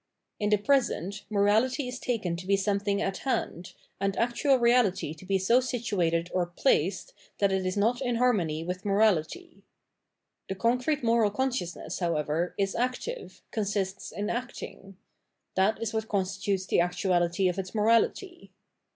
In 0.39 0.49
the 0.49 0.57
present, 0.57 1.25
morality 1.29 1.87
is 1.87 1.99
taken 1.99 2.35
to 2.37 2.47
be 2.47 2.57
something 2.57 2.99
at 3.03 3.17
hand, 3.17 3.75
and 3.99 4.17
actual 4.17 4.55
reality 4.57 5.13
to 5.13 5.25
be 5.27 5.37
so 5.37 5.59
situated 5.59 6.27
or" 6.33 6.43
placed" 6.63 7.13
that 7.37 7.51
it 7.51 7.67
is 7.67 7.77
not 7.77 8.01
in 8.01 8.15
harmony 8.15 8.63
with 8.63 8.83
morality. 8.83 9.63
The 10.49 10.55
concrete 10.55 11.03
moral 11.03 11.29
consciousness, 11.29 11.99
however, 11.99 12.55
is 12.57 12.73
active, 12.73 13.43
consists 13.51 14.11
in 14.11 14.31
acting; 14.31 14.97
that 15.53 15.79
is 15.79 15.93
what 15.93 16.09
constitutes 16.09 16.65
the 16.65 16.79
actuality 16.79 17.47
of 17.47 17.59
its 17.59 17.75
morality. 17.75 18.49